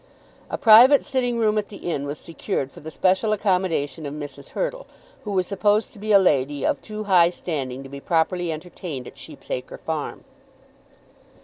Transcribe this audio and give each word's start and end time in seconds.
A 0.49 0.57
private 0.57 1.03
sitting 1.03 1.37
room 1.37 1.59
at 1.59 1.69
the 1.69 1.77
inn 1.77 2.07
was 2.07 2.17
secured 2.17 2.71
for 2.71 2.79
the 2.79 2.89
special 2.89 3.33
accommodation 3.33 4.07
of 4.07 4.15
Mrs. 4.15 4.49
Hurtle, 4.57 4.87
who 5.25 5.31
was 5.31 5.45
supposed 5.45 5.93
to 5.93 5.99
be 5.99 6.11
a 6.11 6.17
lady 6.17 6.65
of 6.65 6.81
too 6.81 7.03
high 7.03 7.29
standing 7.29 7.83
to 7.83 7.87
be 7.89 7.99
properly 7.99 8.51
entertained 8.51 9.05
at 9.05 9.19
Sheep's 9.19 9.51
Acre 9.51 9.77
Farm. 9.77 10.23